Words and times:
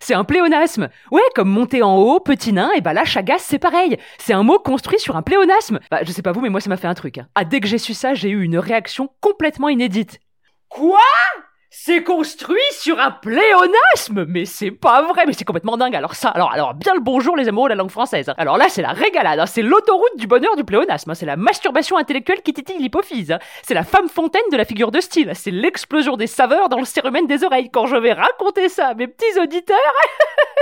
C'est 0.00 0.14
un 0.14 0.24
pléonasme. 0.24 0.88
Ouais, 1.10 1.20
comme 1.34 1.48
monter 1.48 1.82
en 1.82 1.96
haut, 1.96 2.20
petit 2.20 2.52
nain, 2.52 2.70
et 2.76 2.80
bah 2.80 2.92
là, 2.92 3.04
chagasse, 3.04 3.42
c'est 3.42 3.58
pareil. 3.58 3.98
C'est 4.18 4.32
un 4.32 4.42
mot 4.42 4.58
construit 4.58 4.98
sur 4.98 5.16
un 5.16 5.22
pléonasme. 5.22 5.80
Bah, 5.90 6.00
je 6.02 6.12
sais 6.12 6.22
pas 6.22 6.32
vous, 6.32 6.40
mais 6.40 6.48
moi, 6.50 6.60
ça 6.60 6.70
m'a 6.70 6.76
fait 6.76 6.86
un 6.88 6.94
truc. 6.94 7.18
hein. 7.18 7.28
Ah, 7.34 7.44
dès 7.44 7.60
que 7.60 7.66
j'ai 7.66 7.78
su 7.78 7.94
ça, 7.94 8.14
j'ai 8.14 8.30
eu 8.30 8.42
une 8.42 8.58
réaction 8.58 9.10
complètement 9.20 9.68
inédite. 9.68 10.20
Quoi? 10.68 10.98
C'est 11.70 12.02
construit 12.02 12.58
sur 12.72 12.98
un 12.98 13.10
pléonasme 13.10 14.24
Mais 14.28 14.44
c'est 14.44 14.70
pas 14.70 15.02
vrai, 15.02 15.24
mais 15.26 15.32
c'est 15.32 15.44
complètement 15.44 15.76
dingue. 15.76 15.94
Alors 15.94 16.14
ça, 16.14 16.30
alors, 16.30 16.52
alors 16.52 16.74
bien 16.74 16.94
le 16.94 17.00
bonjour 17.00 17.36
les 17.36 17.48
amoureux 17.48 17.68
de 17.68 17.74
la 17.74 17.76
langue 17.76 17.90
française. 17.90 18.32
Alors 18.38 18.56
là, 18.56 18.66
c'est 18.68 18.82
la 18.82 18.92
régalade, 18.92 19.38
hein. 19.38 19.46
c'est 19.46 19.62
l'autoroute 19.62 20.16
du 20.16 20.26
bonheur 20.26 20.56
du 20.56 20.64
pléonasme, 20.64 21.10
hein. 21.10 21.14
c'est 21.14 21.26
la 21.26 21.36
masturbation 21.36 21.96
intellectuelle 21.96 22.42
qui 22.42 22.54
titille 22.54 22.78
l'hypophyse, 22.78 23.32
hein. 23.32 23.38
c'est 23.62 23.74
la 23.74 23.84
femme 23.84 24.08
fontaine 24.08 24.42
de 24.50 24.56
la 24.56 24.64
figure 24.64 24.90
de 24.90 25.00
style, 25.00 25.32
c'est 25.34 25.50
l'explosion 25.50 26.16
des 26.16 26.26
saveurs 26.26 26.68
dans 26.68 26.78
le 26.78 26.84
cérumen 26.84 27.26
des 27.26 27.44
oreilles. 27.44 27.70
Quand 27.70 27.86
je 27.86 27.96
vais 27.96 28.12
raconter 28.12 28.68
ça 28.68 28.88
à 28.88 28.94
mes 28.94 29.06
petits 29.06 29.38
auditeurs... 29.38 29.76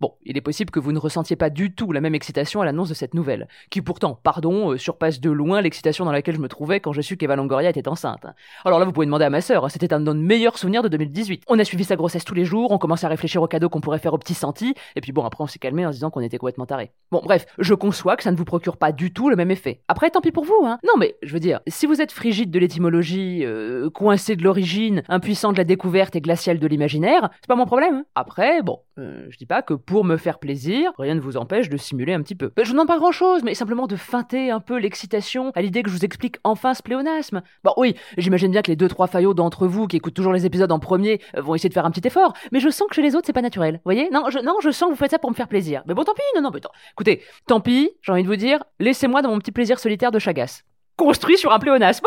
Bon, 0.00 0.14
il 0.24 0.38
est 0.38 0.40
possible 0.40 0.70
que 0.70 0.80
vous 0.80 0.92
ne 0.92 0.98
ressentiez 0.98 1.36
pas 1.36 1.50
du 1.50 1.74
tout 1.74 1.92
la 1.92 2.00
même 2.00 2.14
excitation 2.14 2.62
à 2.62 2.64
l'annonce 2.64 2.88
de 2.88 2.94
cette 2.94 3.12
nouvelle, 3.12 3.48
qui 3.68 3.82
pourtant, 3.82 4.18
pardon, 4.22 4.72
euh, 4.72 4.78
surpasse 4.78 5.20
de 5.20 5.30
loin 5.30 5.60
l'excitation 5.60 6.06
dans 6.06 6.12
laquelle 6.12 6.36
je 6.36 6.40
me 6.40 6.48
trouvais 6.48 6.80
quand 6.80 6.92
j'ai 6.92 7.02
su 7.02 7.18
qu'Eva 7.18 7.36
Longoria 7.36 7.68
était 7.68 7.86
enceinte. 7.86 8.24
Alors 8.64 8.78
là, 8.78 8.86
vous 8.86 8.92
pouvez 8.92 9.04
demander 9.04 9.26
à 9.26 9.30
ma 9.30 9.42
sœur, 9.42 9.62
hein, 9.66 9.68
c'était 9.68 9.92
un 9.92 10.00
de 10.00 10.06
nos 10.06 10.14
meilleurs 10.14 10.56
souvenirs 10.56 10.82
de 10.82 10.88
2018. 10.88 11.42
On 11.48 11.58
a 11.58 11.64
suivi 11.64 11.84
sa 11.84 11.96
grossesse 11.96 12.24
tous 12.24 12.32
les 12.32 12.46
jours, 12.46 12.70
on 12.70 12.78
commençait 12.78 13.04
à 13.04 13.10
réfléchir 13.10 13.42
aux 13.42 13.46
cadeaux 13.46 13.68
qu'on 13.68 13.82
pourrait 13.82 13.98
faire 13.98 14.14
aux 14.14 14.18
petits 14.18 14.32
sentis, 14.32 14.74
et 14.96 15.02
puis 15.02 15.12
bon, 15.12 15.22
après 15.26 15.44
on 15.44 15.46
s'est 15.46 15.58
calmé 15.58 15.84
en 15.84 15.90
se 15.90 15.96
disant 15.96 16.08
qu'on 16.08 16.20
était 16.22 16.38
complètement 16.38 16.64
tarés. 16.64 16.92
Bon, 17.12 17.20
bref, 17.22 17.44
je 17.58 17.74
conçois 17.74 18.16
que 18.16 18.22
ça 18.22 18.32
ne 18.32 18.36
vous 18.36 18.46
procure 18.46 18.78
pas 18.78 18.92
du 18.92 19.12
tout 19.12 19.28
le 19.28 19.36
même 19.36 19.50
effet. 19.50 19.82
Après, 19.88 20.08
tant 20.08 20.22
pis 20.22 20.32
pour 20.32 20.44
vous, 20.44 20.64
hein. 20.64 20.78
Non 20.82 20.94
mais, 20.98 21.16
je 21.22 21.34
veux 21.34 21.40
dire, 21.40 21.60
si 21.66 21.84
vous 21.84 22.00
êtes 22.00 22.12
frigide 22.12 22.50
de 22.50 22.58
l'étymologie, 22.58 23.44
euh, 23.44 23.90
coincé 23.90 24.34
de 24.34 24.42
l'origine, 24.44 25.02
impuissant 25.10 25.52
de 25.52 25.58
la 25.58 25.64
découverte 25.64 26.16
et 26.16 26.22
glacial 26.22 26.58
de 26.58 26.66
l'imaginaire, 26.66 27.28
c'est 27.42 27.48
pas 27.48 27.56
mon 27.56 27.66
problème. 27.66 27.96
hein. 27.96 28.04
Après, 28.14 28.62
bon, 28.62 28.78
euh, 28.98 29.26
je 29.28 29.36
dis 29.36 29.46
pas 29.46 29.60
que 29.60 29.74
pour 29.90 30.04
me 30.04 30.16
faire 30.16 30.38
plaisir, 30.38 30.92
rien 31.00 31.16
ne 31.16 31.20
vous 31.20 31.36
empêche 31.36 31.68
de 31.68 31.76
simuler 31.76 32.12
un 32.14 32.22
petit 32.22 32.36
peu. 32.36 32.52
Ben, 32.54 32.62
je 32.62 32.68
vous 32.68 32.74
demande 32.74 32.86
pas 32.86 32.98
grand 32.98 33.10
chose, 33.10 33.42
mais 33.42 33.54
simplement 33.54 33.88
de 33.88 33.96
feinter 33.96 34.52
un 34.52 34.60
peu 34.60 34.78
l'excitation 34.78 35.50
à 35.56 35.62
l'idée 35.62 35.82
que 35.82 35.90
je 35.90 35.96
vous 35.96 36.04
explique 36.04 36.36
enfin 36.44 36.74
ce 36.74 36.82
pléonasme. 36.84 37.42
Bon, 37.64 37.72
oui, 37.76 37.96
j'imagine 38.16 38.52
bien 38.52 38.62
que 38.62 38.70
les 38.70 38.76
deux 38.76 38.86
trois 38.86 39.08
faillots 39.08 39.34
d'entre 39.34 39.66
vous 39.66 39.88
qui 39.88 39.96
écoutent 39.96 40.14
toujours 40.14 40.32
les 40.32 40.46
épisodes 40.46 40.70
en 40.70 40.78
premier 40.78 41.20
euh, 41.36 41.40
vont 41.40 41.56
essayer 41.56 41.68
de 41.68 41.74
faire 41.74 41.86
un 41.86 41.90
petit 41.90 42.06
effort, 42.06 42.34
mais 42.52 42.60
je 42.60 42.68
sens 42.68 42.86
que 42.88 42.94
chez 42.94 43.02
les 43.02 43.16
autres 43.16 43.26
c'est 43.26 43.32
pas 43.32 43.42
naturel. 43.42 43.74
Vous 43.78 43.80
voyez? 43.84 44.08
Non, 44.12 44.30
je, 44.30 44.38
non, 44.38 44.58
je 44.62 44.70
sens 44.70 44.90
que 44.90 44.94
vous 44.94 44.96
faites 44.96 45.10
ça 45.10 45.18
pour 45.18 45.30
me 45.30 45.34
faire 45.34 45.48
plaisir. 45.48 45.82
Mais 45.86 45.94
bon, 45.94 46.04
tant 46.04 46.14
pis, 46.14 46.22
non, 46.36 46.42
non, 46.42 46.50
mais 46.54 46.60
tant. 46.60 46.70
Écoutez, 46.92 47.24
tant 47.48 47.60
pis, 47.60 47.90
j'ai 48.02 48.12
envie 48.12 48.22
de 48.22 48.28
vous 48.28 48.36
dire, 48.36 48.62
laissez-moi 48.78 49.22
dans 49.22 49.30
mon 49.30 49.40
petit 49.40 49.50
plaisir 49.50 49.80
solitaire 49.80 50.12
de 50.12 50.20
chagasse. 50.20 50.62
Construit 50.96 51.36
sur 51.36 51.52
un 51.52 51.58
pléonasme. 51.58 52.06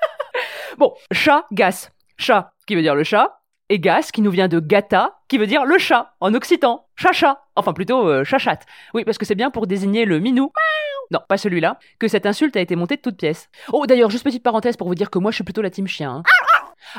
bon, 0.78 0.94
chat, 1.12 1.44
gas. 1.52 1.90
Chat, 2.16 2.54
qui 2.66 2.74
veut 2.74 2.82
dire 2.82 2.94
le 2.94 3.04
chat, 3.04 3.42
et 3.74 3.78
gas 3.80 4.10
qui 4.12 4.22
nous 4.22 4.30
vient 4.30 4.48
de 4.48 4.60
gata, 4.60 5.18
qui 5.28 5.36
veut 5.38 5.46
dire 5.46 5.64
le 5.66 5.76
chat, 5.78 6.14
en 6.20 6.32
occitan. 6.34 6.86
Chacha. 6.96 7.40
Enfin 7.56 7.72
plutôt 7.72 8.08
euh, 8.08 8.24
chachate. 8.24 8.64
Oui, 8.94 9.04
parce 9.04 9.18
que 9.18 9.24
c'est 9.26 9.34
bien 9.34 9.50
pour 9.50 9.66
désigner 9.66 10.04
le 10.04 10.20
minou. 10.20 10.52
Non, 11.10 11.20
pas 11.28 11.36
celui-là, 11.36 11.78
que 11.98 12.08
cette 12.08 12.24
insulte 12.24 12.56
a 12.56 12.60
été 12.60 12.76
montée 12.76 12.96
de 12.96 13.02
toutes 13.02 13.16
pièces. 13.18 13.48
Oh, 13.72 13.84
d'ailleurs, 13.86 14.10
juste 14.10 14.24
petite 14.24 14.42
parenthèse 14.42 14.76
pour 14.76 14.86
vous 14.88 14.94
dire 14.94 15.10
que 15.10 15.18
moi 15.18 15.30
je 15.30 15.34
suis 15.36 15.44
plutôt 15.44 15.60
la 15.60 15.70
team 15.70 15.86
chien. 15.86 16.10
hein. 16.10 16.22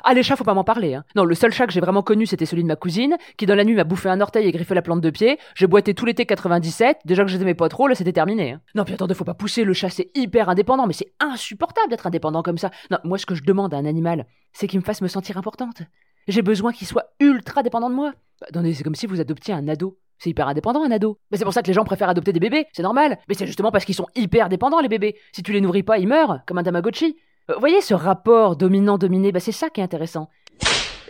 Ah, 0.03 0.13
les 0.13 0.23
chats, 0.23 0.35
faut 0.35 0.43
pas 0.43 0.53
m'en 0.53 0.63
parler. 0.63 0.95
Hein. 0.95 1.03
Non, 1.15 1.23
le 1.25 1.35
seul 1.35 1.51
chat 1.53 1.65
que 1.67 1.71
j'ai 1.73 1.79
vraiment 1.79 2.01
connu, 2.03 2.25
c'était 2.25 2.45
celui 2.45 2.63
de 2.63 2.67
ma 2.67 2.75
cousine, 2.75 3.17
qui 3.37 3.45
dans 3.45 3.55
la 3.55 3.63
nuit 3.63 3.75
m'a 3.75 3.83
bouffé 3.83 4.09
un 4.09 4.19
orteil 4.19 4.47
et 4.47 4.51
griffé 4.51 4.73
la 4.75 4.81
plante 4.81 4.99
de 5.01 5.09
pied. 5.11 5.39
J'ai 5.55 5.67
boité 5.67 5.93
tout 5.93 6.05
l'été 6.05 6.25
97, 6.25 6.99
déjà 7.05 7.23
que 7.23 7.29
je 7.29 7.35
les 7.37 7.41
aimais 7.43 7.53
pas 7.53 7.69
trop, 7.69 7.87
là 7.87 7.95
c'était 7.95 8.11
terminé. 8.11 8.53
hein. 8.53 8.61
Non, 8.73 8.83
puis 8.83 8.93
attendez, 8.95 9.13
faut 9.13 9.23
pas 9.23 9.33
pousser, 9.35 9.63
le 9.63 9.73
chat 9.73 9.89
c'est 9.89 10.09
hyper 10.15 10.49
indépendant, 10.49 10.87
mais 10.87 10.93
c'est 10.93 11.13
insupportable 11.19 11.89
d'être 11.89 12.07
indépendant 12.07 12.41
comme 12.43 12.57
ça. 12.57 12.71
Non, 12.91 12.97
moi 13.03 13.17
ce 13.17 13.25
que 13.25 13.35
je 13.35 13.43
demande 13.43 13.73
à 13.73 13.77
un 13.77 13.85
animal, 13.85 14.25
c'est 14.53 14.67
qu'il 14.67 14.79
me 14.79 14.85
fasse 14.85 15.01
me 15.01 15.07
sentir 15.07 15.37
importante. 15.37 15.81
J'ai 16.27 16.41
besoin 16.41 16.71
qu'il 16.71 16.87
soit 16.87 17.05
ultra 17.19 17.63
dépendant 17.63 17.89
de 17.89 17.95
moi. 17.95 18.13
Bah, 18.41 18.47
attendez, 18.49 18.73
c'est 18.73 18.83
comme 18.83 18.95
si 18.95 19.05
vous 19.07 19.19
adoptiez 19.21 19.53
un 19.53 19.67
ado. 19.67 19.97
C'est 20.17 20.29
hyper 20.29 20.47
indépendant 20.47 20.83
un 20.83 20.91
ado. 20.91 21.19
Mais 21.29 21.37
c'est 21.37 21.43
pour 21.43 21.53
ça 21.53 21.61
que 21.61 21.67
les 21.67 21.73
gens 21.73 21.83
préfèrent 21.83 22.09
adopter 22.09 22.31
des 22.33 22.39
bébés, 22.39 22.67
c'est 22.71 22.83
normal. 22.83 23.17
Mais 23.27 23.35
c'est 23.35 23.45
justement 23.45 23.71
parce 23.71 23.83
qu'ils 23.85 23.95
sont 23.95 24.07
hyper 24.15 24.47
dépendants 24.49 24.79
les 24.79 24.87
bébés. 24.87 25.17
Si 25.33 25.43
tu 25.43 25.51
les 25.51 25.59
nourris 25.61 25.83
pas, 25.83 25.97
ils 25.97 26.07
meurent, 26.07 26.39
comme 26.47 26.57
un 26.57 26.63
Tamagotchi. 26.63 27.17
Euh, 27.49 27.53
Vous 27.55 27.59
voyez 27.59 27.81
ce 27.81 27.93
rapport 27.93 28.55
dominant-dominé, 28.55 29.31
bah 29.33 29.39
c'est 29.41 29.51
ça 29.51 29.69
qui 29.69 29.81
est 29.81 29.83
intéressant. 29.83 30.29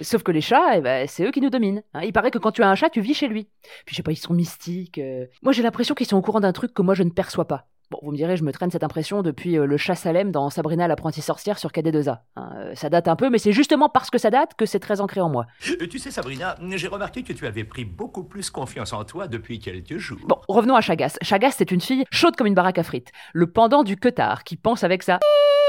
Sauf 0.02 0.24
que 0.24 0.32
les 0.32 0.42
chats, 0.42 0.76
eh 0.78 0.82
ben, 0.82 1.08
c'est 1.08 1.24
eux 1.24 1.32
qui 1.32 1.40
nous 1.40 1.50
dominent. 1.52 1.84
hein. 1.94 2.02
Il 2.04 2.12
paraît 2.12 2.32
que 2.32 2.40
quand 2.40 2.52
tu 2.52 2.64
as 2.64 2.70
un 2.70 2.76
chat, 2.76 2.90
tu 2.90 3.00
vis 3.00 3.14
chez 3.14 3.28
lui. 3.30 3.48
Puis 3.86 3.94
je 3.94 3.96
sais 3.96 4.04
pas, 4.04 4.12
ils 4.12 4.18
sont 4.18 4.34
mystiques. 4.34 4.98
euh. 4.98 5.26
Moi 5.44 5.54
j'ai 5.54 5.62
l'impression 5.64 5.94
qu'ils 5.96 6.08
sont 6.08 6.18
au 6.18 6.22
courant 6.22 6.42
d'un 6.42 6.52
truc 6.52 6.74
que 6.74 6.82
moi 6.82 6.96
je 6.96 7.04
ne 7.04 7.12
perçois 7.12 7.46
pas. 7.46 7.68
Bon, 7.92 8.00
vous 8.02 8.12
me 8.12 8.18
direz, 8.18 8.36
je 8.36 8.44
me 8.44 8.52
traîne 8.52 8.72
cette 8.72 8.84
impression 8.84 9.22
depuis 9.22 9.58
euh, 9.58 9.66
le 9.66 9.78
chat 9.78 9.94
Salem 9.96 10.32
dans 10.32 10.50
Sabrina 10.50 10.88
l'apprentie 10.88 11.22
sorcière 11.22 11.60
sur 11.60 11.70
KD2A. 11.72 12.18
hein. 12.36 12.50
Euh, 12.56 12.76
ça 12.76 12.90
date 12.90 13.08
un 13.08 13.16
peu, 13.16 13.30
mais 13.30 13.38
c'est 13.38 13.52
justement 13.52 13.90
parce 13.90 14.10
que 14.10 14.18
ça 14.18 14.30
date 14.32 14.56
que 14.56 14.66
c'est 14.66 14.80
très 14.80 15.02
ancré 15.02 15.22
en 15.22 15.30
moi. 15.30 15.46
Euh, 15.82 15.88
Tu 15.88 16.00
sais, 16.00 16.10
Sabrina, 16.10 16.56
j'ai 16.76 16.88
remarqué 16.88 17.22
que 17.24 17.34
tu 17.34 17.46
avais 17.46 17.64
pris 17.64 17.86
beaucoup 17.86 18.24
plus 18.24 18.50
confiance 18.50 18.92
en 18.94 19.04
toi 19.04 19.28
depuis 19.28 19.60
quelques 19.60 19.98
jours. 19.98 20.20
Bon, 20.28 20.38
revenons 20.48 20.76
à 20.76 20.82
Chagas. 20.82 21.18
Chagas, 21.22 21.52
c'est 21.52 21.72
une 21.72 21.82
fille 21.82 22.06
chaude 22.12 22.36
comme 22.36 22.48
une 22.48 22.56
baraque 22.56 22.80
à 22.80 22.84
frites. 22.84 23.12
Le 23.34 23.48
pendant 23.52 23.84
du 23.84 23.98
queutard 23.98 24.44
qui 24.44 24.56
pense 24.56 24.84
avec 24.84 25.04
ça. 25.04 25.20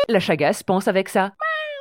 La 0.09 0.21
Chagas 0.21 0.63
pense 0.67 0.89
avec 0.89 1.09
ça. 1.09 1.33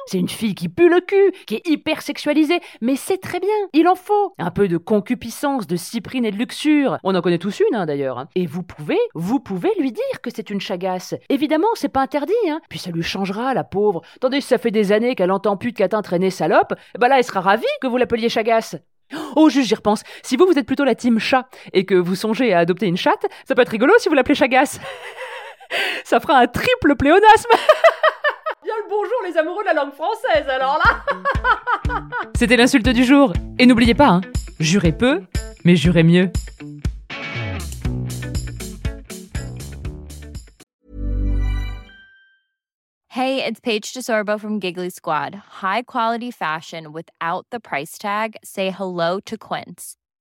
C'est 0.07 0.19
une 0.19 0.29
fille 0.29 0.53
qui 0.53 0.69
pue 0.69 0.87
le 0.87 1.01
cul, 1.01 1.31
qui 1.47 1.55
est 1.55 1.67
hyper 1.67 2.01
sexualisée, 2.01 2.59
mais 2.79 2.95
c'est 2.95 3.17
très 3.17 3.39
bien, 3.39 3.49
il 3.73 3.87
en 3.87 3.95
faut. 3.95 4.33
Un 4.37 4.51
peu 4.51 4.67
de 4.67 4.77
concupiscence, 4.77 5.65
de 5.65 5.75
cyprine 5.75 6.25
et 6.25 6.31
de 6.31 6.37
luxure. 6.37 6.97
On 7.03 7.15
en 7.15 7.21
connaît 7.21 7.39
tous 7.39 7.59
une, 7.67 7.75
hein, 7.75 7.85
d'ailleurs. 7.87 8.19
hein. 8.19 8.29
Et 8.35 8.45
vous 8.45 8.61
pouvez, 8.61 8.99
vous 9.15 9.39
pouvez 9.39 9.71
lui 9.79 9.91
dire 9.91 10.21
que 10.21 10.29
c'est 10.33 10.51
une 10.51 10.61
chagasse. 10.61 11.15
Évidemment, 11.29 11.67
c'est 11.73 11.89
pas 11.89 12.01
interdit, 12.01 12.33
hein. 12.49 12.61
Puis 12.69 12.77
ça 12.77 12.91
lui 12.91 13.01
changera, 13.01 13.53
la 13.55 13.63
pauvre. 13.63 14.01
Tandis 14.21 14.39
que 14.39 14.43
ça 14.45 14.59
fait 14.59 14.71
des 14.71 14.91
années 14.91 15.15
qu'elle 15.15 15.31
entend 15.31 15.57
plus 15.57 15.71
de 15.71 15.77
catin 15.77 16.01
traîner 16.03 16.29
salope, 16.29 16.73
ben 16.99 17.07
là, 17.07 17.17
elle 17.17 17.23
sera 17.23 17.41
ravie 17.41 17.65
que 17.81 17.87
vous 17.87 17.97
l'appeliez 17.97 18.29
chagasse. 18.29 18.75
Oh, 19.35 19.49
juste, 19.49 19.67
j'y 19.69 19.75
repense. 19.75 20.03
Si 20.23 20.35
vous, 20.37 20.45
vous 20.45 20.57
êtes 20.59 20.65
plutôt 20.67 20.83
la 20.83 20.95
team 20.95 21.19
chat 21.19 21.47
et 21.73 21.85
que 21.85 21.95
vous 21.95 22.15
songez 22.15 22.53
à 22.53 22.59
adopter 22.59 22.85
une 22.87 22.97
chatte, 22.97 23.25
ça 23.47 23.55
peut 23.55 23.61
être 23.63 23.69
rigolo 23.69 23.93
si 23.99 24.09
vous 24.09 24.15
l'appelez 24.15 24.35
chagasse. 24.35 24.79
ça 26.03 26.19
fera 26.19 26.37
un 26.37 26.47
triple 26.47 26.95
pléonasme. 26.95 27.49
Bonjour, 28.97 29.17
les 29.25 29.37
amoureux 29.37 29.63
de 29.63 29.67
la 29.67 29.73
langue 29.73 29.93
française, 29.93 30.47
alors 30.47 30.77
là. 30.77 31.03
C'était 32.37 32.55
l'insulte 32.55 32.87
du 32.87 33.03
jour. 33.03 33.33
Et 33.59 33.65
n'oubliez 33.65 33.93
pas, 33.93 34.07
hein, 34.07 34.21
jurez 34.59 34.93
peu, 34.93 35.21
mais 35.65 35.75
jurez 35.75 36.03
mieux. 36.03 36.31
Hey, 43.09 43.43
it's 43.43 43.59
Paige 43.59 43.91
DeSorbo 43.93 44.39
from 44.39 44.61
Giggly 44.61 44.89
Squad. 44.89 45.41
High 45.61 45.83
quality 45.85 46.31
fashion 46.31 46.93
without 46.93 47.45
the 47.51 47.59
price 47.59 47.97
tag. 47.97 48.37
Say 48.43 48.71
hello 48.71 49.19
to 49.25 49.37
Quince. 49.37 49.97